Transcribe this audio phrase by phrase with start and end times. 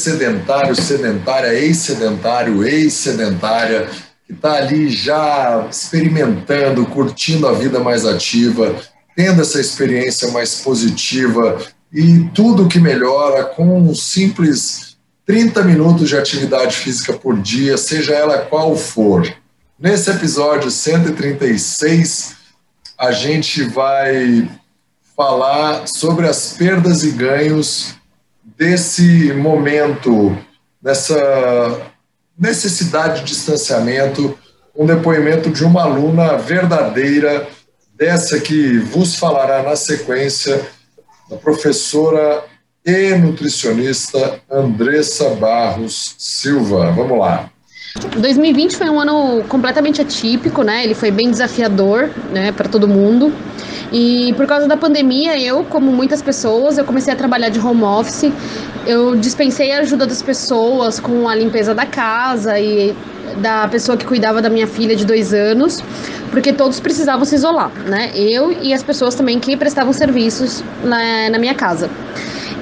[0.00, 3.88] sedentário, sedentária, ex-sedentário, ex-sedentária,
[4.26, 8.74] que está ali já experimentando, curtindo a vida mais ativa,
[9.14, 11.58] tendo essa experiência mais positiva
[11.92, 18.14] e tudo que melhora com um simples 30 minutos de atividade física por dia, seja
[18.14, 19.30] ela qual for.
[19.78, 22.36] Nesse episódio 136,
[22.98, 24.50] a gente vai
[25.16, 27.99] falar sobre as perdas e ganhos
[28.60, 30.36] desse momento,
[30.82, 31.80] dessa
[32.38, 34.38] necessidade de distanciamento,
[34.76, 37.48] um depoimento de uma aluna verdadeira,
[37.94, 40.60] dessa que vos falará na sequência,
[41.32, 42.44] a professora
[42.84, 46.92] e nutricionista Andressa Barros Silva.
[46.92, 47.48] Vamos lá.
[48.18, 50.84] 2020 foi um ano completamente atípico, né?
[50.84, 53.32] Ele foi bem desafiador, né, para todo mundo.
[53.92, 57.82] E por causa da pandemia, eu, como muitas pessoas, eu comecei a trabalhar de home
[57.82, 58.30] office.
[58.86, 62.94] Eu dispensei a ajuda das pessoas com a limpeza da casa e
[63.38, 65.82] da pessoa que cuidava da minha filha de dois anos,
[66.30, 68.10] porque todos precisavam se isolar, né?
[68.14, 71.90] Eu e as pessoas também que prestavam serviços na, na minha casa.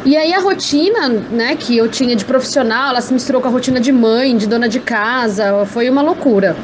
[0.05, 3.51] E aí a rotina, né, que eu tinha de profissional, ela se misturou com a
[3.51, 6.57] rotina de mãe, de dona de casa, foi uma loucura.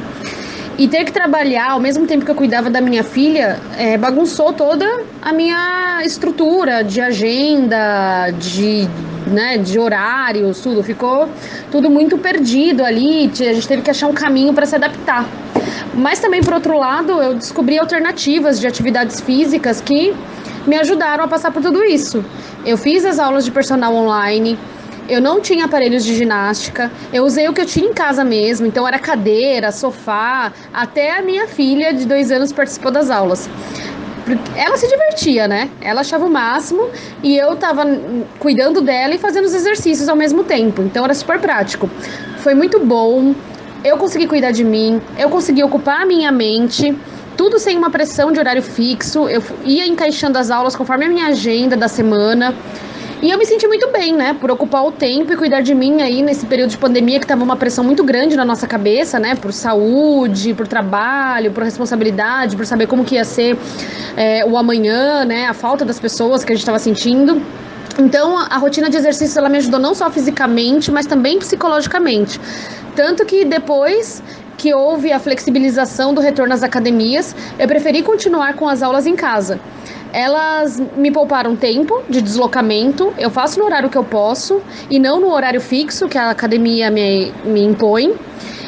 [0.77, 4.51] E ter que trabalhar ao mesmo tempo que eu cuidava da minha filha é, bagunçou
[4.51, 4.85] toda
[5.21, 8.85] a minha estrutura de agenda, de,
[9.25, 10.83] né, de horários, tudo.
[10.83, 11.29] Ficou
[11.71, 13.31] tudo muito perdido ali.
[13.39, 15.25] A gente teve que achar um caminho para se adaptar.
[15.93, 20.13] Mas também, por outro lado, eu descobri alternativas de atividades físicas que
[20.67, 22.23] me ajudaram a passar por tudo isso.
[22.65, 24.57] Eu fiz as aulas de personal online,
[25.07, 28.65] eu não tinha aparelhos de ginástica, eu usei o que eu tinha em casa mesmo,
[28.65, 33.49] então era cadeira, sofá, até a minha filha de dois anos participou das aulas.
[34.55, 35.69] Ela se divertia, né?
[35.79, 36.89] Ela achava o máximo
[37.21, 37.83] e eu tava
[38.39, 41.89] cuidando dela e fazendo os exercícios ao mesmo tempo, então era super prático.
[42.37, 43.35] Foi muito bom,
[43.83, 46.95] eu consegui cuidar de mim, eu consegui ocupar a minha mente
[47.37, 49.27] tudo sem uma pressão de horário fixo.
[49.27, 52.55] Eu ia encaixando as aulas conforme a minha agenda da semana.
[53.21, 54.35] E eu me senti muito bem, né?
[54.39, 57.43] Por ocupar o tempo e cuidar de mim aí nesse período de pandemia que tava
[57.43, 59.35] uma pressão muito grande na nossa cabeça, né?
[59.35, 63.57] Por saúde, por trabalho, por responsabilidade, por saber como que ia ser
[64.17, 65.47] é, o amanhã, né?
[65.47, 67.41] A falta das pessoas que a gente estava sentindo.
[67.97, 72.39] Então, a, a rotina de exercício ela me ajudou não só fisicamente, mas também psicologicamente.
[72.95, 74.21] Tanto que depois
[74.57, 79.15] que houve a flexibilização do retorno às academias, eu preferi continuar com as aulas em
[79.15, 79.59] casa.
[80.13, 85.19] Elas me pouparam tempo de deslocamento, eu faço no horário que eu posso e não
[85.19, 88.15] no horário fixo que a academia me, me impõe.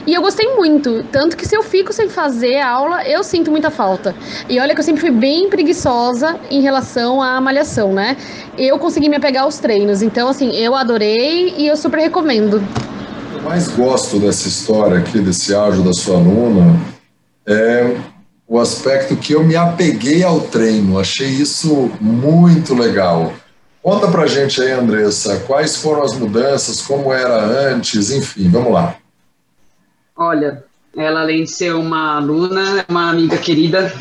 [0.06, 3.52] E eu gostei muito, tanto que se eu fico sem fazer a aula, eu sinto
[3.52, 4.16] muita falta.
[4.48, 8.16] E olha que eu sempre fui bem preguiçosa em relação à malhação, né?
[8.58, 12.62] Eu consegui me apegar aos treinos, então assim, eu adorei e eu super recomendo
[13.48, 16.78] mais gosto dessa história aqui, desse áudio da sua aluna,
[17.46, 17.96] é
[18.46, 21.00] o aspecto que eu me apeguei ao treino.
[21.00, 23.34] Achei isso muito legal.
[23.82, 28.98] Conta pra gente aí, Andressa, quais foram as mudanças, como era antes, enfim, vamos lá.
[30.14, 30.66] Olha,
[30.98, 33.94] ela além de ser uma aluna, é uma amiga querida.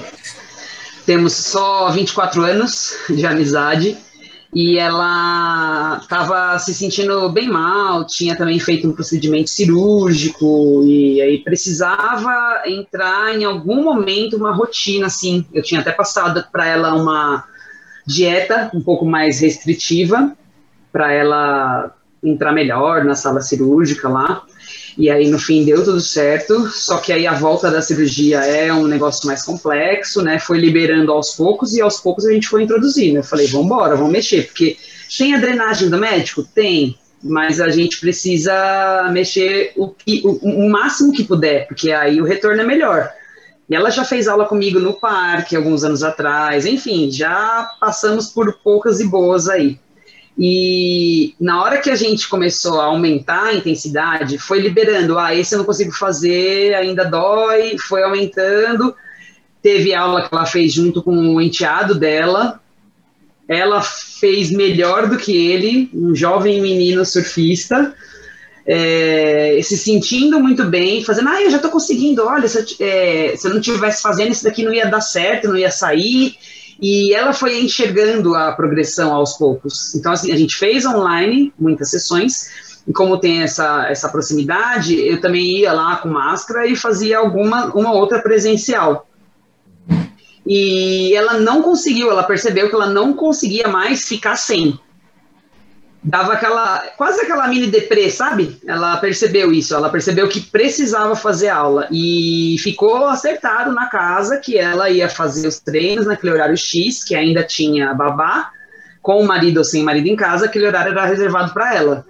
[1.05, 3.97] Temos só 24 anos de amizade
[4.55, 11.39] e ela estava se sentindo bem mal, tinha também feito um procedimento cirúrgico e aí
[11.39, 15.45] precisava entrar em algum momento uma rotina assim.
[15.53, 17.45] Eu tinha até passado para ela uma
[18.07, 20.33] dieta um pouco mais restritiva
[20.93, 24.43] para ela entrar melhor na sala cirúrgica lá.
[24.97, 26.69] E aí, no fim, deu tudo certo.
[26.69, 30.39] Só que aí a volta da cirurgia é um negócio mais complexo, né?
[30.39, 33.19] Foi liberando aos poucos e aos poucos a gente foi introduzindo.
[33.19, 34.77] Eu falei, vamos embora, vamos mexer, porque
[35.19, 36.43] tem a drenagem do médico?
[36.43, 39.95] Tem, mas a gente precisa mexer o,
[40.25, 43.11] o, o máximo que puder, porque aí o retorno é melhor.
[43.69, 48.53] E ela já fez aula comigo no parque alguns anos atrás, enfim, já passamos por
[48.63, 49.79] poucas e boas aí.
[50.39, 55.19] E na hora que a gente começou a aumentar a intensidade, foi liberando.
[55.19, 58.95] Ah, esse eu não consigo fazer, ainda dói, foi aumentando.
[59.63, 62.61] Teve aula que ela fez junto com o enteado dela.
[63.49, 67.95] Ela fez melhor do que ele, um jovem menino surfista,
[68.67, 73.37] é, se sentindo muito bem, fazendo, ah, eu já estou conseguindo, olha, se eu, é,
[73.37, 76.37] se eu não tivesse fazendo isso daqui não ia dar certo, não ia sair
[76.81, 79.95] e ela foi enxergando a progressão aos poucos.
[79.95, 85.21] Então, assim, a gente fez online muitas sessões, e como tem essa, essa proximidade, eu
[85.21, 89.09] também ia lá com máscara e fazia alguma uma outra presencial.
[90.47, 94.79] E ela não conseguiu, ela percebeu que ela não conseguia mais ficar sem.
[96.07, 98.57] Dava aquela, quase aquela mini deprê, sabe?
[98.65, 104.57] Ela percebeu isso, ela percebeu que precisava fazer aula e ficou acertado na casa que
[104.57, 108.53] ela ia fazer os treinos naquele horário X, que ainda tinha babá,
[109.07, 112.05] com o marido ou sem marido em casa, aquele horário era reservado para ela.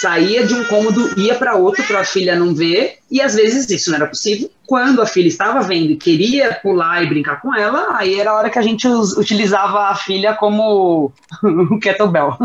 [0.00, 3.68] Saía de um cômodo, ia para outro para a filha não ver, e às vezes
[3.68, 4.50] isso não era possível.
[4.66, 8.34] Quando a filha estava vendo e queria pular e brincar com ela, aí era a
[8.34, 11.12] hora que a gente utilizava a filha como
[11.44, 12.38] o kettlebell.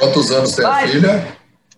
[0.00, 1.26] Quantos anos tem a filha?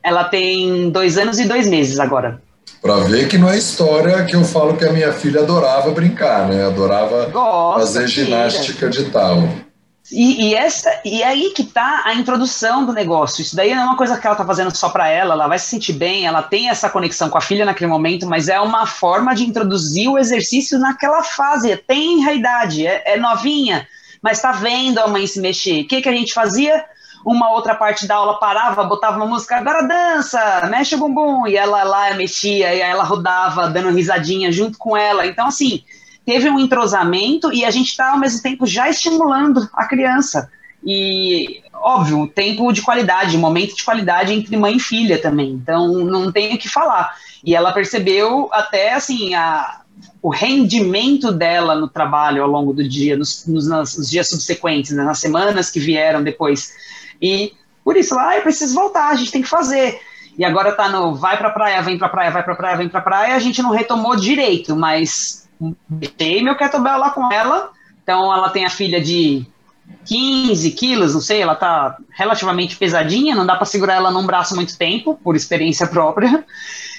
[0.02, 2.42] Ela tem dois anos e dois meses agora.
[2.82, 6.48] Para ver que não é história que eu falo que a minha filha adorava brincar,
[6.48, 6.66] né?
[6.66, 9.04] Adorava Gosta, fazer ginástica filha.
[9.04, 9.67] de tal.
[10.10, 13.42] E, e, essa, e é aí que está a introdução do negócio.
[13.42, 15.58] Isso daí não é uma coisa que ela está fazendo só para ela, ela vai
[15.58, 18.86] se sentir bem, ela tem essa conexão com a filha naquele momento, mas é uma
[18.86, 21.76] forma de introduzir o exercício naquela fase.
[21.76, 23.86] Tem a idade, é, é novinha,
[24.22, 25.82] mas está vendo a mãe se mexer.
[25.82, 26.86] O que, que a gente fazia?
[27.24, 31.56] Uma outra parte da aula parava, botava uma música, agora dança, mexe o bumbum, e
[31.56, 35.26] ela lá mexia, e ela rodava, dando risadinha junto com ela.
[35.26, 35.82] Então, assim,
[36.28, 40.50] teve um entrosamento e a gente está, ao mesmo tempo, já estimulando a criança.
[40.84, 45.52] E, óbvio, tempo de qualidade, momento de qualidade entre mãe e filha também.
[45.52, 47.14] Então, não tem o que falar.
[47.42, 49.80] E ela percebeu até, assim, a,
[50.20, 55.04] o rendimento dela no trabalho ao longo do dia, nos, nos, nos dias subsequentes, né,
[55.04, 56.74] nas semanas que vieram depois.
[57.22, 59.98] E, por isso, lá, ah, eu preciso voltar, a gente tem que fazer
[60.36, 63.00] e agora tá no vai pra praia, vem pra praia, vai pra praia, vem pra
[63.00, 67.70] praia, a gente não retomou direito, mas meu kettlebell lá com ela.
[68.02, 69.46] Então ela tem a filha de
[70.06, 74.54] 15 quilos, não sei, ela tá relativamente pesadinha, não dá para segurar ela num braço
[74.54, 76.44] muito tempo, por experiência própria.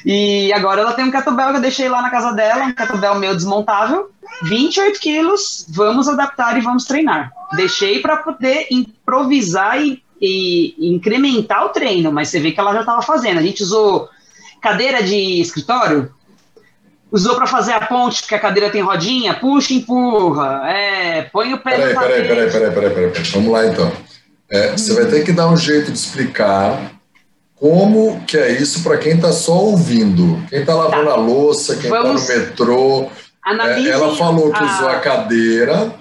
[0.06, 3.15] E agora ela tem um kettlebell que eu deixei lá na casa dela, um kettlebell
[3.15, 4.09] meu desmontável,
[4.44, 7.31] 28 quilos, vamos adaptar e vamos treinar.
[7.53, 12.81] Deixei para poder improvisar e, e, incrementar o treino, mas você vê que ela já
[12.81, 13.39] estava fazendo.
[13.39, 14.07] A gente usou
[14.61, 16.13] cadeira de escritório,
[17.11, 21.57] usou para fazer a ponte, porque a cadeira tem rodinha, puxa, empurra, é, põe o
[21.59, 23.91] pé peraí, no peraí, peraí, peraí, peraí, peraí, peraí, vamos lá então.
[24.51, 26.91] É, você vai ter que dar um jeito de explicar
[27.56, 31.11] como que é isso para quem está só ouvindo, quem está lavando tá.
[31.11, 33.09] a louça, quem está no metrô.
[33.45, 34.65] É, ela falou que a...
[34.65, 35.94] usou a cadeira,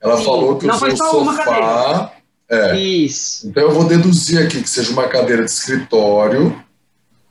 [0.00, 2.12] ela Sim, falou que usou o sofá.
[2.50, 2.76] É.
[2.76, 3.46] Isso.
[3.46, 6.56] Então eu vou deduzir aqui que seja uma cadeira de escritório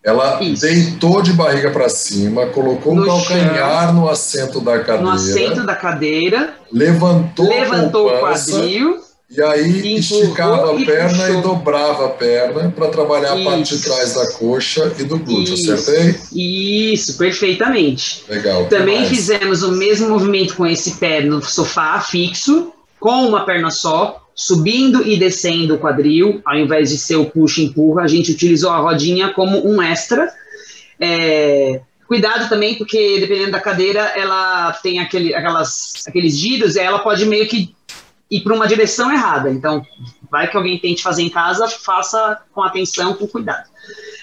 [0.08, 0.62] ela Isso.
[0.62, 5.02] deitou de barriga para cima, colocou no o calcanhar chão, no assento da cadeira.
[5.02, 6.54] No assento da cadeira.
[6.72, 9.02] Levantou, levantou o quadril.
[9.30, 13.50] E aí esticava a perna e, e dobrava a perna para trabalhar Isso.
[13.50, 15.74] a parte de trás da coxa e do glúteo, Isso.
[15.74, 16.16] acertei?
[16.32, 18.24] Isso, perfeitamente.
[18.30, 18.68] Legal.
[18.68, 24.26] Também fizemos o mesmo movimento com esse pé no sofá fixo, com uma perna só,
[24.38, 28.32] subindo e descendo o quadril, ao invés de ser o puxa e empurra, a gente
[28.32, 30.32] utilizou a rodinha como um extra.
[31.00, 37.00] É, cuidado também, porque dependendo da cadeira, ela tem aquele, aquelas, aqueles giros e ela
[37.00, 37.76] pode meio que
[38.30, 39.50] ir para uma direção errada.
[39.50, 39.84] Então,
[40.30, 43.68] vai que alguém tente fazer em casa, faça com atenção, com cuidado.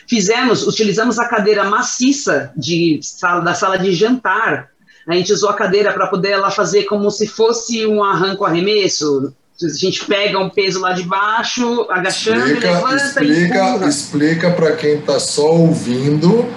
[0.08, 4.71] Fizemos, utilizamos a cadeira maciça de sala, da sala de jantar.
[5.09, 9.68] A gente usou a cadeira para poder ela fazer como se fosse um arranco-arremesso, a
[9.68, 14.99] gente pega um peso lá de baixo, agachando, explica, levanta explica, e Explica para quem
[14.99, 16.52] está só ouvindo.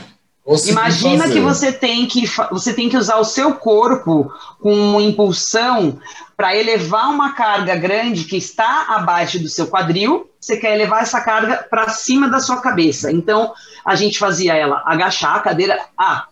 [0.65, 1.33] Imagina fazer.
[1.33, 5.99] que você tem que você tem que usar o seu corpo com uma impulsão
[6.37, 10.29] para elevar uma carga grande que está abaixo do seu quadril.
[10.39, 13.11] Você quer elevar essa carga para cima da sua cabeça.
[13.11, 15.77] Então a gente fazia ela agachar a cadeira.
[15.97, 16.27] Ah,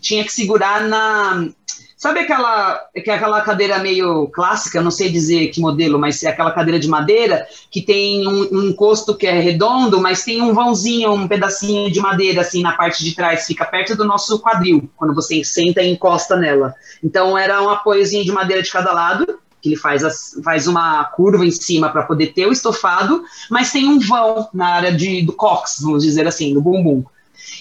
[0.00, 1.48] tinha que segurar na
[1.96, 6.78] Sabe aquela, aquela cadeira meio clássica, não sei dizer que modelo, mas é aquela cadeira
[6.78, 11.26] de madeira que tem um, um, encosto que é redondo, mas tem um vãozinho, um
[11.26, 15.42] pedacinho de madeira assim na parte de trás, fica perto do nosso quadril, quando você
[15.42, 16.74] senta e encosta nela.
[17.02, 21.02] Então era um apoiozinho de madeira de cada lado, que ele faz, as, faz uma
[21.04, 25.22] curva em cima para poder ter o estofado, mas tem um vão na área de,
[25.22, 27.04] do cox, vamos dizer assim, do bumbum.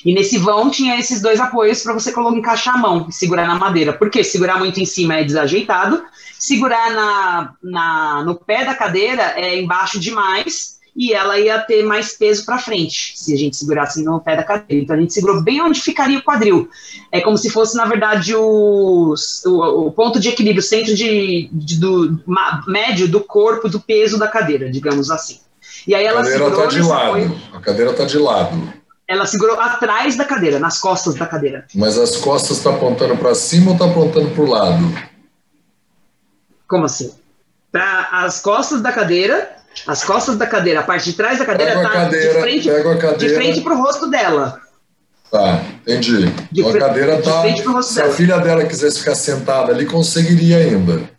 [0.06, 3.48] E nesse vão tinha esses dois apoios para você colocar, encaixar a mão e segurar
[3.48, 3.92] na madeira.
[3.92, 6.04] Porque segurar muito em cima é desajeitado,
[6.38, 12.14] segurar na, na, no pé da cadeira é embaixo demais e ela ia ter mais
[12.14, 14.84] peso para frente se a gente segurasse no pé da cadeira.
[14.84, 16.70] Então a gente segurou bem onde ficaria o quadril.
[17.12, 21.50] É como se fosse, na verdade, o, o, o ponto de equilíbrio, o centro de,
[21.52, 22.22] de, do
[22.68, 25.40] médio do corpo, do peso da cadeira, digamos assim.
[25.88, 27.08] E aí ela a cadeira está de lado.
[27.08, 27.42] Apoio.
[27.54, 28.85] A cadeira está de lado.
[29.08, 31.66] Ela segurou atrás da cadeira, nas costas da cadeira.
[31.76, 35.00] Mas as costas estão tá apontando para cima ou tá apontando para o lado?
[36.68, 37.14] Como assim?
[37.72, 41.74] Tá as costas da cadeira As costas da cadeira, a parte de trás da cadeira
[41.74, 42.70] Pego tá cadeira, de frente,
[43.20, 44.60] de frente pro rosto dela.
[45.30, 46.34] Tá, entendi.
[46.52, 47.42] De a cadeira de tá.
[47.42, 51.15] frente pro rosto Se a filha dela quisesse ficar sentada ali, conseguiria ainda.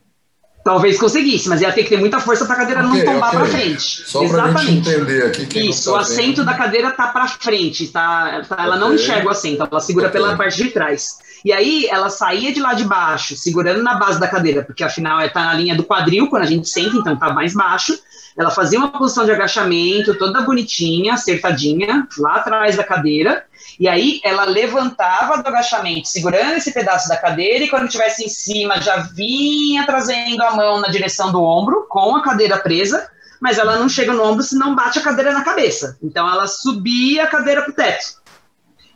[0.67, 3.39] Talvez conseguisse, mas ia ter que ter muita força pra cadeira Ok, não tombar ok.
[3.39, 4.03] pra frente.
[4.05, 4.73] Só Exatamente.
[4.73, 6.13] entender aqui Isso, não o tá vendo.
[6.13, 8.97] assento da cadeira tá para frente, tá, tá- ela não Ok.
[8.97, 11.19] enxerga o assento, ela segura pela parte de trás.
[11.45, 15.21] E aí ela saía de lá de baixo, segurando na base da cadeira, porque afinal
[15.21, 17.97] é tá na linha do quadril quando a gente senta, então tá mais baixo.
[18.37, 23.45] Ela fazia uma posição de agachamento toda bonitinha, acertadinha, lá atrás da cadeira.
[23.79, 28.29] E aí ela levantava do agachamento, segurando esse pedaço da cadeira, e quando estivesse em
[28.29, 33.09] cima, já vinha trazendo a mão na direção do ombro, com a cadeira presa,
[33.41, 35.99] mas ela não chega no ombro se não bate a cadeira na cabeça.
[36.03, 38.17] Então ela subia a cadeira pro teto.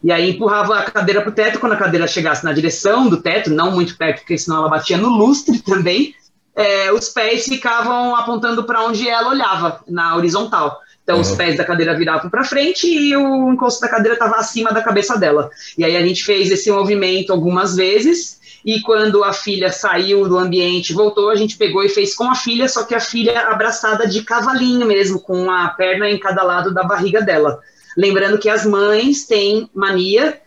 [0.03, 3.51] E aí empurrava a cadeira pro teto, quando a cadeira chegasse na direção do teto,
[3.51, 6.15] não muito perto, porque senão ela batia no lustre também,
[6.57, 10.81] é, os pés ficavam apontando para onde ela olhava, na horizontal.
[11.11, 11.37] Então os Uhum.
[11.37, 15.19] pés da cadeira viravam para frente e o encosto da cadeira estava acima da cabeça
[15.19, 15.51] dela.
[15.77, 18.39] E aí a gente fez esse movimento algumas vezes.
[18.65, 22.35] E quando a filha saiu do ambiente, voltou, a gente pegou e fez com a
[22.37, 26.73] filha, só que a filha abraçada de cavalinho mesmo, com a perna em cada lado
[26.73, 27.59] da barriga dela.
[27.97, 30.39] Lembrando que as mães têm mania,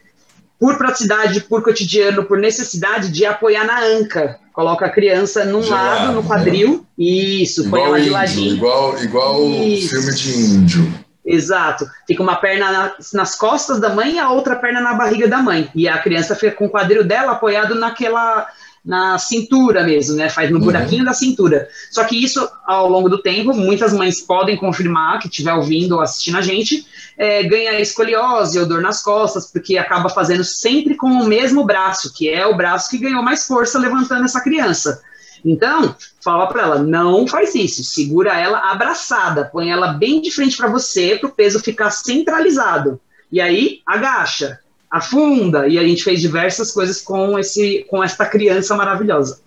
[0.60, 4.40] por praticidade, por cotidiano, por necessidade, de apoiar na anca.
[4.54, 6.28] Coloca a criança num lado, no né?
[6.28, 6.86] quadril.
[6.98, 8.56] Isso, põe ela de ladinho.
[8.56, 9.90] igual, igual Isso.
[9.90, 10.94] filme de índio.
[11.26, 11.86] Exato.
[12.06, 15.38] Fica uma perna na- nas costas da mãe e a outra perna na barriga da
[15.40, 15.70] mãe.
[15.74, 18.46] E a criança fica com o quadril dela apoiado naquela
[18.86, 20.30] na cintura mesmo, né?
[20.30, 20.66] Faz no Uhum.
[20.66, 21.70] buraquinho da cintura.
[21.90, 26.02] Só que isso, ao longo do tempo, muitas mães podem confirmar, que estiver ouvindo ou
[26.02, 26.86] assistindo a gente,
[27.18, 32.14] é, ganha escoliose ou dor nas costas, porque acaba fazendo sempre com o mesmo braço,
[32.14, 35.02] que é o braço que ganhou mais força levantando essa criança.
[35.46, 40.56] Então, fala para ela, não faz isso, segura ela abraçada, põe ela bem de frente
[40.56, 43.00] para você, para o peso ficar centralizado.
[43.32, 44.60] E aí, agacha,
[44.94, 49.40] afunda, e a gente fez diversas coisas com esse, com esta criança maravilhosa.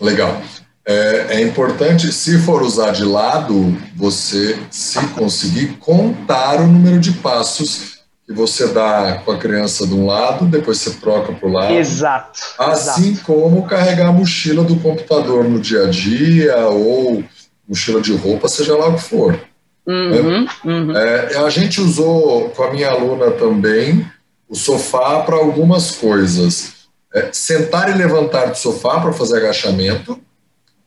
[0.00, 0.42] Legal.
[0.84, 7.12] É, é importante, se for usar de lado, você, se conseguir, contar o número de
[7.12, 11.52] passos que você dá com a criança de um lado, depois você troca para o
[11.52, 11.74] lado.
[11.74, 12.40] Exato.
[12.58, 17.22] Assim como carregar a mochila do computador no dia a dia ou
[17.68, 19.38] mochila de roupa, seja lá o que for.
[19.86, 20.96] Uhum, uhum.
[20.96, 24.04] É, a gente usou com a minha aluna também
[24.48, 26.78] o sofá para algumas coisas.
[27.14, 30.20] É, sentar e levantar do sofá para fazer agachamento.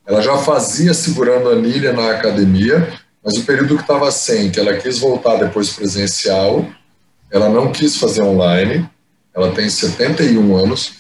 [0.06, 4.60] Ela já fazia segurando a anilha na academia, mas o período que estava sem, que
[4.60, 6.66] ela quis voltar depois presencial,
[7.32, 8.88] ela não quis fazer online.
[9.34, 10.94] Ela tem 71 anos.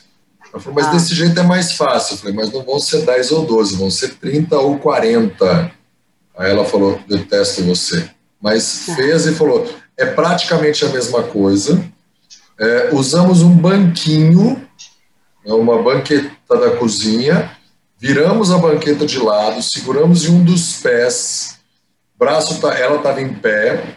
[0.51, 0.91] Ela falou, mas Ah.
[0.91, 2.13] desse jeito é mais fácil.
[2.13, 5.71] Eu falei, mas não vão ser 10 ou 12, vão ser 30 ou 40.
[6.37, 8.09] Aí ela falou, detesto você.
[8.41, 11.83] Mas fez e falou, é praticamente a mesma coisa.
[12.61, 14.55] É, usamos um banquinho,
[15.43, 17.57] né, uma banqueta da cozinha,
[17.97, 21.57] viramos a banqueta de lado, seguramos em um dos pés,
[22.19, 23.95] braço tá, ela estava em pé,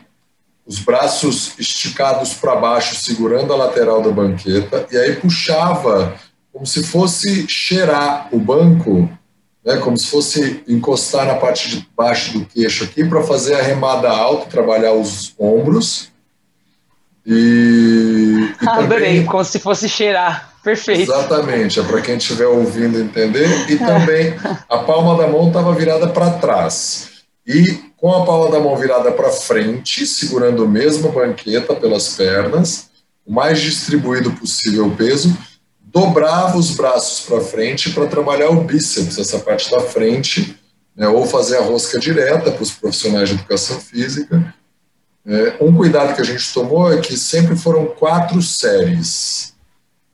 [0.67, 6.19] os braços esticados para baixo, segurando a lateral da banqueta, e aí puxava
[6.51, 9.11] como se fosse cheirar o banco,
[9.63, 13.63] né, como se fosse encostar na parte de baixo do queixo aqui para fazer a
[13.63, 16.14] remada alta, trabalhar os ombros.
[17.27, 20.53] E, e Adorei, também, como se fosse cheirar.
[20.63, 21.03] Perfeito.
[21.03, 23.71] exatamente, é para quem estiver ouvindo entender.
[23.71, 24.35] E também
[24.69, 27.11] a palma da mão estava virada para trás.
[27.47, 32.89] E com a palma da mão virada para frente, segurando a mesma banqueta pelas pernas,
[33.27, 35.37] o mais distribuído possível o peso,
[35.81, 40.59] dobrava os braços para frente para trabalhar o bíceps, essa parte da frente,
[40.97, 44.55] né, ou fazer a rosca direta para os profissionais de educação física.
[45.27, 49.55] É, um cuidado que a gente tomou é que sempre foram quatro séries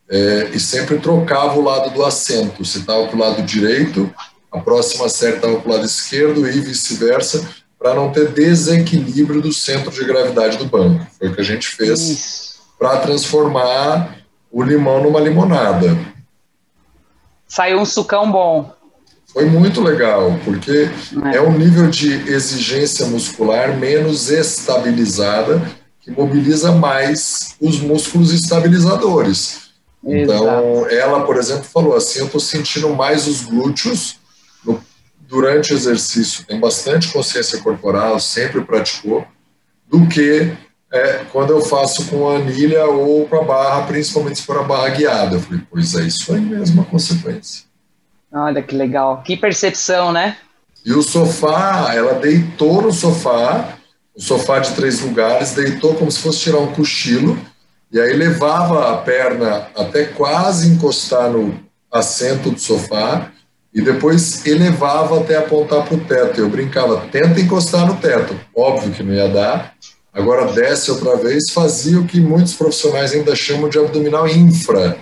[0.09, 2.65] é, e sempre trocava o lado do assento.
[2.65, 4.13] Se estava para o lado direito,
[4.53, 7.49] a próxima série estava para o lado esquerdo e vice-versa,
[7.79, 11.07] para não ter desequilíbrio do centro de gravidade do banco.
[11.19, 14.17] Foi o que a gente fez para transformar
[14.51, 15.97] o limão numa limonada.
[17.47, 18.73] Saiu um sucão bom.
[19.33, 20.89] Foi muito legal, porque
[21.33, 21.37] É.
[21.37, 25.71] é um nível de exigência muscular menos estabilizada,
[26.01, 29.71] que mobiliza mais os músculos estabilizadores.
[30.05, 34.17] Então, ela, por exemplo, falou assim: eu estou sentindo mais os glúteos
[34.65, 34.83] no-
[35.29, 39.25] durante o exercício, tem bastante consciência corporal, sempre praticou,
[39.89, 40.53] do que
[40.93, 44.63] é, quando eu faço com a anilha ou com a barra, principalmente se for a
[44.65, 45.37] barra guiada.
[45.37, 47.63] Eu falei, pois é isso aí mesmo a consequência.
[48.33, 49.23] Olha que legal.
[49.23, 50.37] Que percepção, né?
[50.85, 53.77] E o sofá, ela deitou no sofá,
[54.15, 57.39] o sofá de três lugares, deitou como se fosse tirar um cochilo,
[57.93, 61.59] e aí levava a perna até quase encostar no
[61.93, 63.31] assento do sofá,
[63.75, 66.41] e depois elevava até apontar para o teto.
[66.41, 68.39] Eu brincava, tenta encostar no teto.
[68.55, 69.75] Óbvio que não ia dar.
[70.13, 74.99] Agora desce outra vez, fazia o que muitos profissionais ainda chamam de abdominal infra.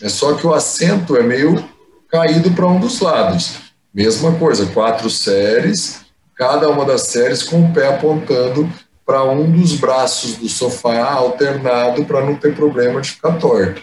[0.00, 1.71] É só que o assento é meio
[2.12, 3.54] caído para um dos lados.
[3.92, 6.02] Mesma coisa, quatro séries,
[6.36, 8.70] cada uma das séries com o pé apontando
[9.04, 13.82] para um dos braços do sofá alternado para não ter problema de ficar torto.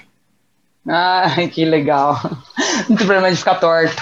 [0.88, 2.20] Ah, que legal.
[2.88, 4.02] Não tem problema de ficar torto.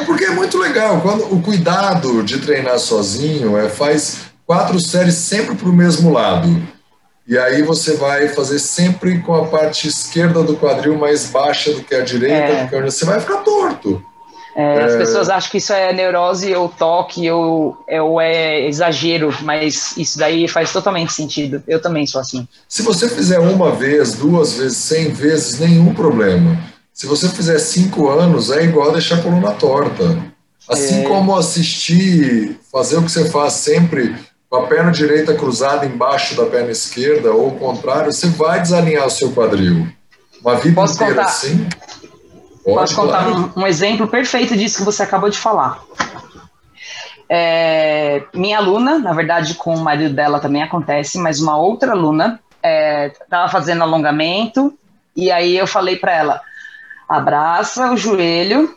[0.00, 0.04] É.
[0.04, 1.00] Porque é muito legal.
[1.00, 6.62] Quando o cuidado de treinar sozinho é faz quatro séries sempre para o mesmo lado.
[7.26, 11.82] E aí você vai fazer sempre com a parte esquerda do quadril mais baixa do
[11.82, 12.82] que a direita, é.
[12.82, 14.04] você vai ficar torto.
[14.54, 14.98] É, as é.
[14.98, 20.18] pessoas acham que isso é neurose ou toque ou é, ou é exagero, mas isso
[20.18, 21.62] daí faz totalmente sentido.
[21.66, 22.46] Eu também sou assim.
[22.68, 26.58] Se você fizer uma vez, duas vezes, cem vezes, nenhum problema.
[26.92, 30.18] Se você fizer cinco anos, é igual deixar a coluna torta.
[30.68, 31.04] Assim é...
[31.04, 34.14] como assistir, fazer o que você faz sempre
[34.52, 39.06] com a perna direita cruzada embaixo da perna esquerda ou o contrário, você vai desalinhar
[39.06, 39.88] o seu quadril.
[40.42, 41.26] Uma vida Posso inteira contar?
[41.26, 41.68] assim.
[42.62, 45.82] Pode, Posso contar um, um, exemplo perfeito disso que você acabou de falar.
[47.30, 52.38] É, minha aluna, na verdade, com o marido dela também acontece, mas uma outra aluna
[52.62, 54.78] estava é, fazendo alongamento
[55.16, 56.42] e aí eu falei para ela:
[57.08, 58.68] abraça o joelho,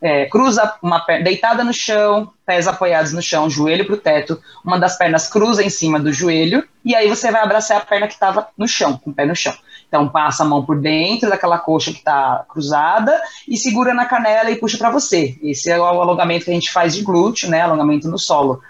[0.00, 4.40] é, cruza uma perna deitada no chão, pés apoiados no chão, joelho para o teto,
[4.64, 8.06] uma das pernas cruza em cima do joelho e aí você vai abraçar a perna
[8.06, 9.54] que estava no chão, com o pé no chão.
[9.86, 14.50] Então, passa a mão por dentro daquela coxa que está cruzada e segura na canela
[14.50, 15.36] e puxa para você.
[15.42, 17.60] Esse é o alongamento que a gente faz de glúteo, né?
[17.60, 18.62] Alongamento no solo.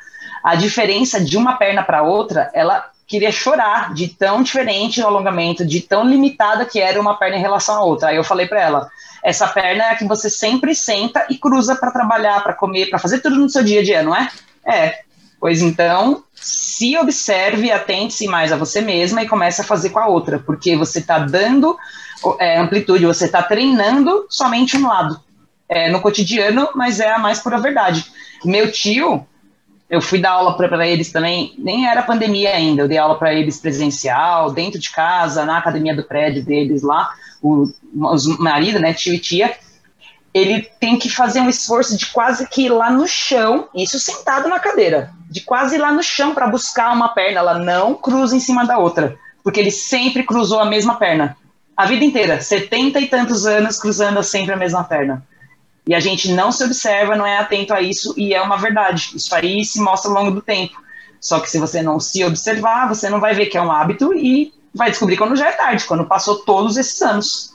[0.42, 5.64] A diferença de uma perna para outra, ela queria chorar de tão diferente o alongamento,
[5.64, 8.08] de tão limitada que era uma perna em relação à outra.
[8.08, 8.90] Aí eu falei para ela:
[9.22, 12.98] essa perna é a que você sempre senta e cruza para trabalhar, para comer, para
[12.98, 14.28] fazer tudo no seu dia a dia, não é?
[14.66, 15.00] É.
[15.38, 20.06] Pois então, se observe, atente-se mais a você mesma e comece a fazer com a
[20.06, 21.76] outra, porque você está dando
[22.38, 25.20] é, amplitude, você está treinando somente um lado.
[25.68, 28.04] É, no cotidiano, mas é a mais pura verdade.
[28.44, 29.26] Meu tio,
[29.88, 33.32] eu fui dar aula para eles também, nem era pandemia ainda, eu dei aula para
[33.32, 37.10] eles presencial, dentro de casa, na academia do prédio deles lá,
[37.42, 37.66] o,
[38.38, 39.54] marido, né, tio e tia,
[40.32, 44.48] ele tem que fazer um esforço de quase que ir lá no chão, isso sentado
[44.48, 48.34] na cadeira, de quase ir lá no chão para buscar uma perna, ela não cruza
[48.34, 51.36] em cima da outra, porque ele sempre cruzou a mesma perna.
[51.76, 55.26] A vida inteira, setenta e tantos anos cruzando sempre a mesma perna.
[55.86, 59.10] E a gente não se observa, não é atento a isso, e é uma verdade.
[59.16, 60.80] Isso aí se mostra ao longo do tempo.
[61.20, 64.14] Só que se você não se observar, você não vai ver que é um hábito
[64.14, 67.52] e vai descobrir quando já é tarde, quando passou todos esses anos.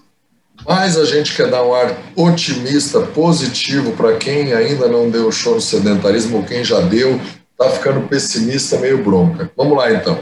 [0.66, 5.56] Mas a gente quer dar um ar otimista, positivo para quem ainda não deu show
[5.56, 7.20] no sedentarismo ou quem já deu,
[7.52, 9.52] está ficando pessimista, meio bronca.
[9.56, 10.20] Vamos lá então.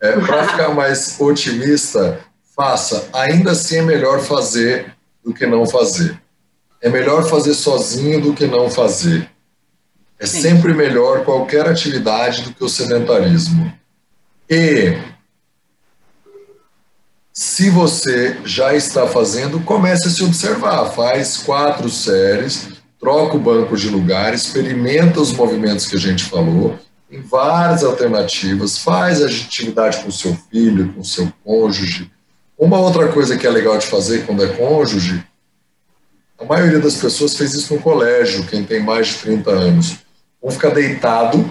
[0.00, 2.20] É, para ficar mais otimista,
[2.56, 3.08] faça.
[3.12, 6.18] Ainda assim é melhor fazer do que não fazer.
[6.80, 9.30] É melhor fazer sozinho do que não fazer.
[10.18, 10.42] É Sim.
[10.42, 13.72] sempre melhor qualquer atividade do que o sedentarismo.
[14.48, 14.96] E
[17.36, 20.86] se você já está fazendo, comece a se observar.
[20.92, 22.68] Faz quatro séries,
[22.98, 26.78] troca o banco de lugar, experimenta os movimentos que a gente falou,
[27.10, 32.08] tem várias alternativas, faz a atividade com seu filho, com seu cônjuge.
[32.56, 35.24] Uma outra coisa que é legal de fazer quando é cônjuge,
[36.38, 39.96] a maioria das pessoas fez isso no colégio, quem tem mais de 30 anos.
[40.40, 41.50] Vão ficar deitado,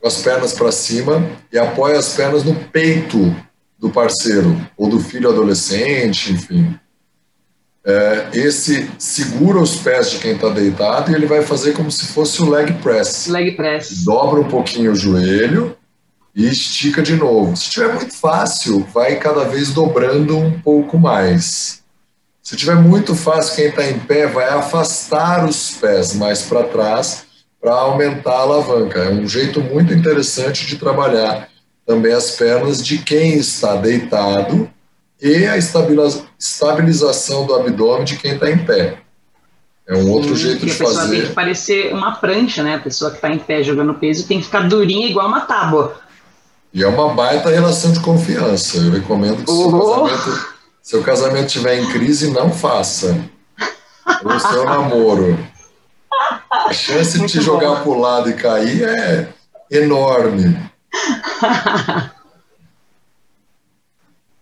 [0.00, 3.34] com as pernas para cima e apoia as pernas no peito
[3.78, 6.78] do parceiro ou do filho adolescente, enfim.
[7.84, 12.06] É, esse segura os pés de quem está deitado e ele vai fazer como se
[12.06, 13.28] fosse o leg press.
[13.28, 14.04] Leg press.
[14.04, 15.76] Dobra um pouquinho o joelho
[16.34, 17.56] e estica de novo.
[17.56, 21.84] Se tiver muito fácil, vai cada vez dobrando um pouco mais.
[22.42, 27.24] Se tiver muito fácil, quem está em pé vai afastar os pés mais para trás
[27.60, 29.00] para aumentar a alavanca.
[29.00, 31.48] É um jeito muito interessante de trabalhar
[31.86, 34.68] também as pernas de quem está deitado
[35.22, 38.98] e a estabilização do abdômen de quem está em pé.
[39.88, 40.84] É um Sim, outro jeito de fazer.
[40.84, 42.74] A pessoa tem que parecer uma prancha, né?
[42.74, 46.00] A pessoa que está em pé jogando peso tem que ficar durinha igual uma tábua.
[46.74, 48.78] E é uma baita relação de confiança.
[48.78, 50.46] Eu recomendo que seu casamento,
[50.82, 53.16] seu casamento estiver em crise, não faça.
[54.24, 55.38] Ou seu namoro.
[56.50, 59.28] A chance de te jogar para o lado e cair é
[59.70, 60.58] enorme.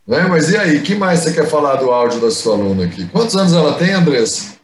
[0.06, 0.26] né?
[0.28, 3.06] Mas e aí, que mais você quer falar do áudio da sua aluna aqui?
[3.06, 4.54] Quantos anos ela tem, Andressa?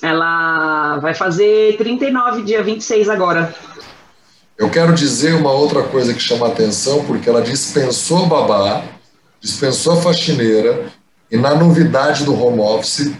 [0.00, 3.54] Ela vai fazer 39, dia 26 agora.
[4.56, 8.84] Eu quero dizer uma outra coisa que chama atenção, porque ela dispensou babá,
[9.40, 10.86] dispensou a faxineira,
[11.30, 13.12] e na novidade do home office,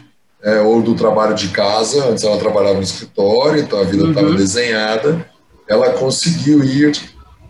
[0.42, 4.28] é, ou do trabalho de casa, antes ela trabalhava no escritório, então a vida estava
[4.28, 4.36] uhum.
[4.36, 5.26] desenhada,
[5.68, 6.92] ela conseguiu ir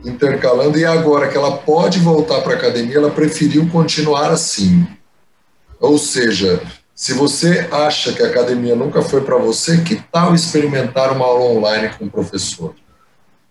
[0.05, 4.87] intercalando, e agora que ela pode voltar para a academia, ela preferiu continuar assim.
[5.81, 6.63] Ou seja,
[6.95, 11.45] se você acha que a academia nunca foi para você, que tal experimentar uma aula
[11.47, 12.75] online com o professor?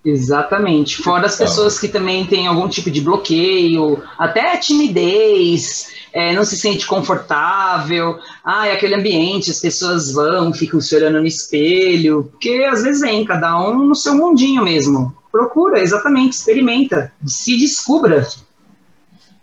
[0.04, 0.98] Exatamente.
[1.04, 6.58] Fora as pessoas que também têm algum tipo de bloqueio, até timidez, é, não se
[6.58, 12.68] sente confortável, ah, é aquele ambiente, as pessoas vão, ficam se olhando no espelho, porque
[12.72, 15.14] às vezes vem cada um no seu mundinho mesmo.
[15.32, 18.28] Procura, exatamente, experimenta, se descubra.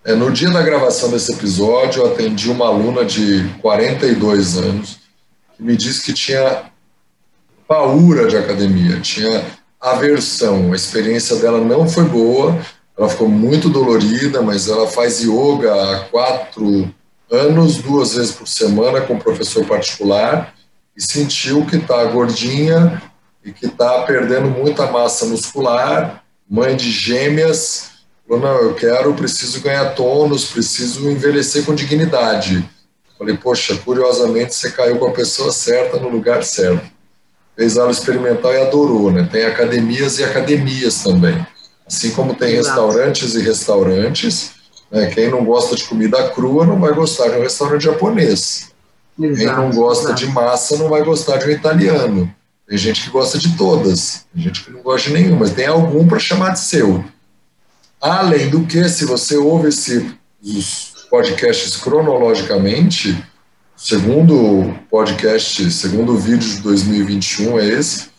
[0.05, 4.99] É, no dia da gravação desse episódio, eu atendi uma aluna de 42 anos
[5.57, 6.71] que me disse que tinha
[7.67, 9.45] paura de academia, tinha
[9.81, 10.73] aversão.
[10.73, 12.59] A experiência dela não foi boa,
[12.97, 16.93] ela ficou muito dolorida, mas ela faz yoga há quatro
[17.31, 20.55] anos, duas vezes por semana, com professor particular,
[20.97, 23.03] e sentiu que está gordinha
[23.49, 27.91] e que está perdendo muita massa muscular, mãe de gêmeas,
[28.27, 32.69] falou, não, eu quero, preciso ganhar tônus, preciso envelhecer com dignidade.
[33.19, 36.99] Falei, poxa, curiosamente você caiu com a pessoa certa no lugar certo
[37.59, 39.29] fez aula experimental e adorou, né?
[39.31, 41.45] Tem academias e academias também.
[41.85, 42.69] Assim como tem Exato.
[42.69, 44.53] restaurantes e restaurantes,
[44.89, 45.07] né?
[45.07, 48.71] quem não gosta de comida crua não vai gostar de um restaurante japonês.
[49.21, 49.37] Exato.
[49.37, 50.21] Quem não gosta Exato.
[50.21, 52.33] de massa não vai gostar de um italiano.
[52.69, 55.67] Tem gente que gosta de todas, tem gente que não gosta de nenhuma, mas tem
[55.67, 57.03] algum para chamar de seu.
[57.99, 63.25] Além do que, se você ouve esse, os podcasts cronologicamente,
[63.75, 68.11] segundo podcast, segundo vídeo de 2021 é esse,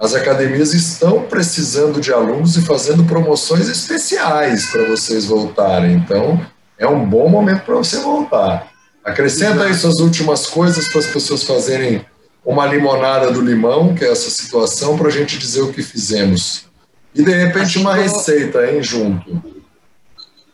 [0.00, 5.96] as academias estão precisando de alunos e fazendo promoções especiais para vocês voltarem.
[5.96, 6.40] Então,
[6.78, 8.72] é um bom momento para você voltar.
[9.04, 12.06] Acrescenta aí suas últimas coisas para as pessoas fazerem
[12.48, 16.64] uma limonada do limão, que é essa situação, para a gente dizer o que fizemos.
[17.14, 19.42] E, de repente, assim uma receita, hein, junto.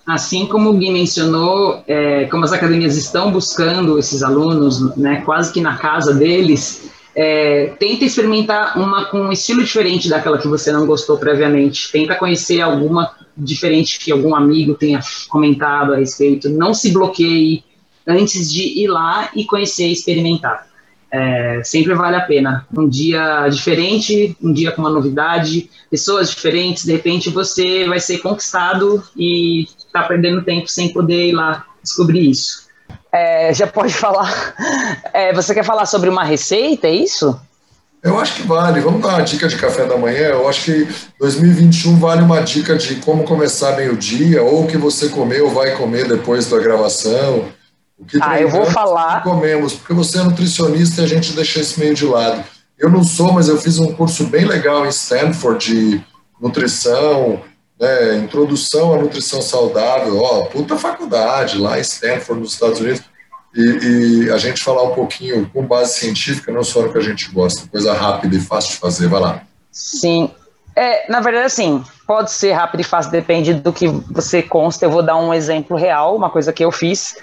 [0.05, 5.53] Assim como o Gui mencionou, é, como as academias estão buscando esses alunos, né, quase
[5.53, 10.73] que na casa deles, é, tenta experimentar uma com um estilo diferente daquela que você
[10.73, 11.93] não gostou previamente.
[11.93, 16.49] Tenta conhecer alguma diferente que algum amigo tenha comentado a respeito.
[16.51, 17.63] Não se bloqueie
[18.05, 20.74] antes de ir lá e conhecer e experimentar.
[21.17, 22.67] É, sempre vale a pena.
[22.77, 28.19] Um dia diferente, um dia com uma novidade, pessoas diferentes, de repente você vai ser
[28.19, 32.65] conquistado e tá perdendo tempo sem poder ir lá descobrir isso.
[33.13, 34.57] É, já pode falar.
[35.13, 37.41] É, você quer falar sobre uma receita, é isso?
[38.03, 38.81] Eu acho que vale.
[38.81, 40.31] Vamos dar uma dica de café da manhã.
[40.31, 40.89] Eu acho que
[41.21, 45.45] 2021 vale uma dica de como começar bem o dia, ou o que você comeu
[45.45, 47.45] ou vai comer depois da gravação.
[48.05, 49.23] O que ah, eu vou falar.
[49.23, 52.45] comemos, porque você é nutricionista e a gente deixa isso meio de lado.
[52.79, 56.05] Eu não sou, mas eu fiz um curso bem legal em Stanford de
[56.41, 57.41] nutrição,
[57.81, 63.03] né, introdução à nutrição saudável, ó, puta faculdade lá em Stanford, nos Estados Unidos,
[63.55, 67.03] e, e, a gente falar um pouquinho com base científica, não só no que a
[67.03, 69.43] gente gosta, coisa rápida e fácil de fazer, vai lá.
[69.71, 70.29] Sim,
[70.77, 74.85] é, na verdade, assim, pode ser rápido e fácil, depende do que você consta.
[74.85, 77.17] Eu vou dar um exemplo real, uma coisa que eu fiz.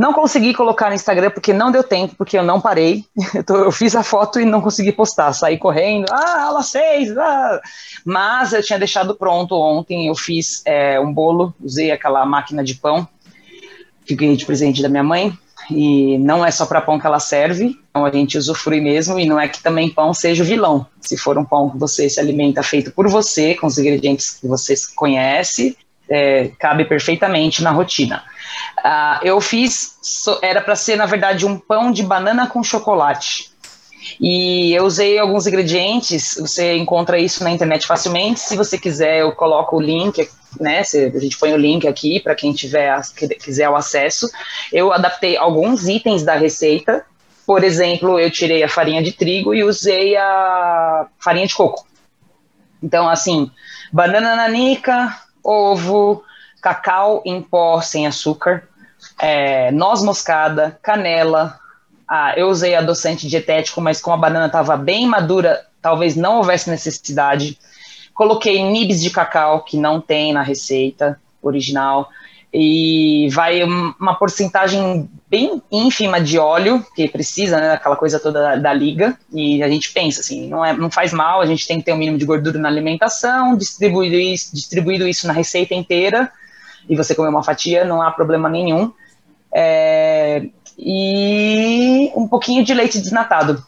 [0.00, 3.04] Não consegui colocar no Instagram porque não deu tempo, porque eu não parei.
[3.46, 5.34] Eu fiz a foto e não consegui postar.
[5.34, 7.60] Saí correndo, ah, aula 6, ah.
[8.02, 10.08] Mas eu tinha deixado pronto ontem.
[10.08, 13.06] Eu fiz é, um bolo, usei aquela máquina de pão
[14.06, 15.36] que ganhei de presente da minha mãe.
[15.70, 19.20] E não é só para pão que ela serve, então a gente usufrui mesmo.
[19.20, 20.86] E não é que também pão seja o vilão.
[20.98, 24.48] Se for um pão que você se alimenta feito por você, com os ingredientes que
[24.48, 25.76] você conhece,
[26.10, 28.24] é, cabe perfeitamente na rotina.
[28.78, 29.96] Uh, eu fiz,
[30.42, 33.50] era para ser, na verdade, um pão de banana com chocolate.
[34.20, 38.40] E eu usei alguns ingredientes, você encontra isso na internet facilmente.
[38.40, 40.80] Se você quiser, eu coloco o link, né?
[40.80, 42.98] A gente põe o link aqui para quem tiver,
[43.42, 44.28] quiser o acesso.
[44.72, 47.04] Eu adaptei alguns itens da receita.
[47.46, 51.86] Por exemplo, eu tirei a farinha de trigo e usei a farinha de coco.
[52.82, 53.50] Então, assim,
[53.92, 56.22] banana nanica, ovo,
[56.60, 58.68] cacau em pó sem açúcar,
[59.18, 61.58] é, noz moscada, canela.
[62.06, 66.68] Ah, eu usei adoçante dietético, mas como a banana estava bem madura, talvez não houvesse
[66.68, 67.58] necessidade.
[68.12, 72.10] Coloquei nibs de cacau, que não tem na receita original,
[72.52, 78.56] e vai uma porcentagem bem ínfima de óleo, que precisa, né, aquela coisa toda da,
[78.56, 81.78] da, liga, e a gente pensa assim, não, é, não faz mal, a gente tem
[81.78, 86.30] que ter um mínimo de gordura na alimentação, distribuído isso, distribuído isso na receita inteira,
[86.88, 88.92] e você comer uma fatia, não há problema nenhum.
[89.54, 93.64] É, e um pouquinho de leite desnatado.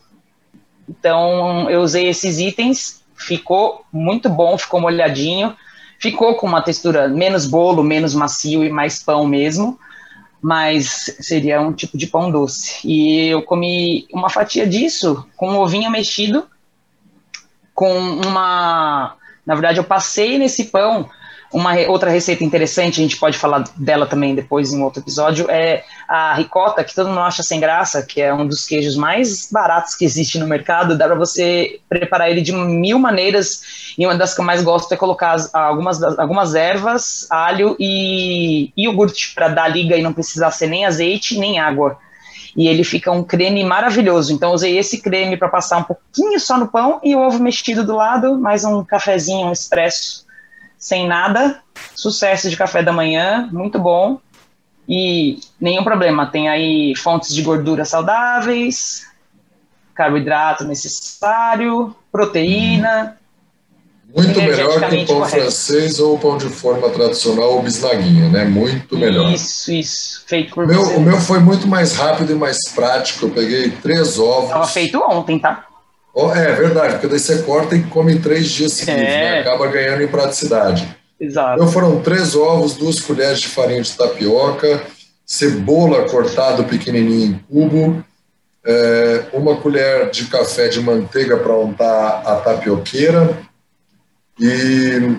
[0.89, 5.55] Então, eu usei esses itens, ficou muito bom, ficou molhadinho,
[6.03, 9.79] ficou com uma textura menos bolo, menos macio e mais pão mesmo,
[10.43, 12.81] mas seria um tipo de pão doce.
[12.85, 16.45] E eu comi uma fatia disso com um ovinho mexido,
[17.73, 19.15] com uma.
[19.47, 21.09] Na verdade, eu passei nesse pão
[21.53, 25.85] uma outra receita interessante, a gente pode falar dela também depois em outro episódio, é
[26.09, 29.95] a ricota, que todo mundo acha sem graça, que é um dos queijos mais baratos
[29.95, 30.97] que existe no mercado.
[30.97, 34.93] Dá para você preparar ele de mil maneiras, e uma das que eu mais gosto
[34.95, 40.69] é colocar algumas, algumas ervas, alho e iogurte, para dar liga e não precisar ser
[40.69, 41.99] nem azeite nem água.
[42.57, 44.33] E ele fica um creme maravilhoso.
[44.33, 47.85] Então, usei esse creme para passar um pouquinho só no pão e o ovo mexido
[47.85, 50.27] do lado, mais um cafezinho, um expresso
[50.83, 51.63] sem nada,
[51.95, 54.19] sucesso de café da manhã, muito bom.
[54.89, 59.07] E nenhum problema, tem aí fontes de gordura saudáveis,
[59.95, 63.17] carboidrato necessário, proteína.
[64.13, 65.37] Muito melhor que o pão correto.
[65.43, 68.45] francês ou o pão de forma tradicional ou bisnaguinha, né?
[68.45, 69.33] Muito melhor.
[69.33, 70.25] Isso, isso.
[70.27, 70.97] Feito por meu, você.
[70.97, 73.27] O meu foi muito mais rápido e mais prático.
[73.27, 74.47] Eu peguei três ovos.
[74.47, 75.65] Estava feito ontem, tá?
[76.15, 79.15] Oh, é verdade, porque daí você corta e come três dias seguidos, né?
[79.15, 79.31] é.
[79.33, 79.41] né?
[79.41, 80.95] acaba ganhando em praticidade.
[81.19, 81.55] Exato.
[81.55, 84.83] Então foram três ovos, duas colheres de farinha de tapioca,
[85.25, 88.05] cebola cortado pequenininho em cubo,
[88.65, 93.39] é, uma colher de café de manteiga para untar a tapioqueira
[94.39, 95.17] e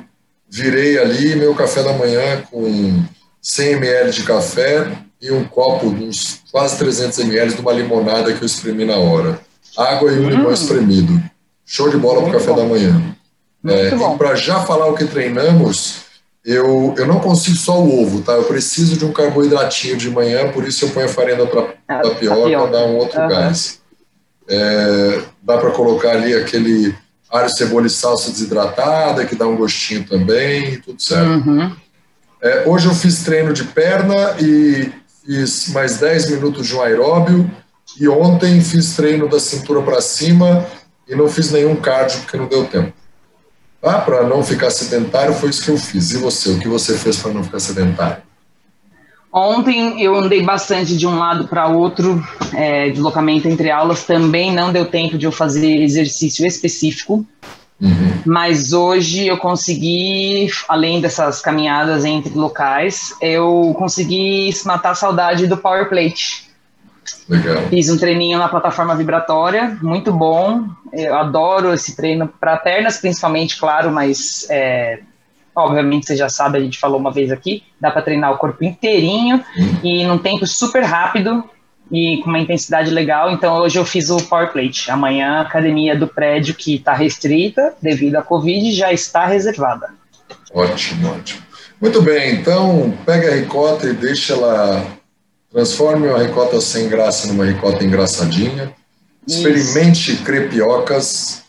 [0.48, 3.04] virei ali meu café da manhã com
[3.42, 8.42] 100 ml de café e um copo, uns quase 300 ml de uma limonada que
[8.42, 9.40] eu exprimi na hora
[9.78, 10.54] água e um limão hum.
[10.54, 11.22] espremido.
[11.66, 12.56] Show de bola para o café bom.
[12.56, 13.16] da manhã.
[13.66, 16.04] É, e para já falar o que treinamos,
[16.46, 18.34] eu, eu não consigo só o ovo, tá?
[18.34, 22.02] Eu preciso de um carboidratinho de manhã, por isso eu ponho a farinha da ah,
[22.02, 22.72] tapioca, tapioca.
[22.72, 23.28] dá um outro uhum.
[23.30, 23.82] gás.
[24.50, 26.94] É, dá para colocar ali aquele
[27.30, 31.50] alho, cebola e salsa desidratada, que dá um gostinho também, tudo certo.
[31.50, 31.74] Uhum.
[32.42, 34.92] É, hoje eu fiz treino de perna e
[35.26, 37.50] fiz mais 10 minutos de um aeróbio
[38.00, 40.65] e ontem fiz treino da cintura para cima
[41.08, 42.93] e não fiz nenhum cardio porque não deu tempo.
[43.82, 46.12] Ah, para não ficar sedentário foi isso que eu fiz.
[46.12, 48.24] E você, o que você fez para não ficar sedentário?
[49.32, 54.04] Ontem eu andei bastante de um lado para outro, é, deslocamento entre aulas.
[54.04, 57.26] Também não deu tempo de eu fazer exercício específico.
[57.82, 58.22] Uhum.
[58.26, 65.58] Mas hoje eu consegui, além dessas caminhadas entre locais, eu consegui matar a saudade do
[65.58, 66.53] Power Plate.
[67.28, 67.63] Legal.
[67.70, 70.66] Fiz um treininho na plataforma vibratória, muito bom.
[70.92, 75.00] Eu adoro esse treino para pernas, principalmente, claro, mas é,
[75.56, 78.63] obviamente você já sabe, a gente falou uma vez aqui, dá para treinar o corpo
[78.63, 79.76] inteirinho hum.
[79.84, 81.44] e num tempo super rápido
[81.92, 83.32] e com uma intensidade legal.
[83.32, 84.89] Então hoje eu fiz o Power Plate.
[84.89, 89.89] Amanhã a academia do prédio que está restrita devido à Covid já está reservada.
[90.54, 91.42] Ótimo, ótimo.
[91.80, 94.86] Muito bem, então pega a ricota e deixa ela
[95.54, 98.74] Transforme uma ricota sem graça numa ricota engraçadinha.
[99.28, 100.24] Experimente Isso.
[100.24, 101.44] crepiocas.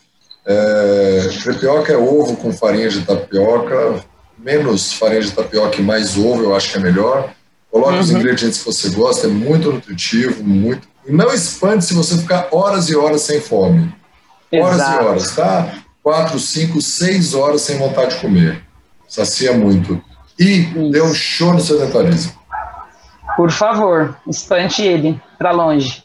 [0.45, 4.05] É, crepioca é ovo com farinha de tapioca,
[4.37, 7.33] menos farinha de tapioca e mais ovo, eu acho que é melhor.
[7.71, 7.99] Coloque uhum.
[7.99, 10.87] os ingredientes que você gosta, é muito nutritivo, muito.
[11.07, 13.91] E não expande se você ficar horas e horas sem fome.
[14.53, 15.03] Horas Exato.
[15.03, 15.73] e horas, tá?
[16.03, 18.61] Quatro, cinco, seis horas sem vontade de comer.
[19.07, 19.99] Sacia muito.
[20.37, 20.59] E
[20.91, 22.33] dê um show no sedentarismo.
[23.35, 26.03] Por favor, espante ele para longe.